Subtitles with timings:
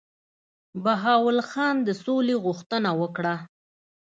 [0.83, 3.35] بهاول خان د سولي غوښتنه وکړه.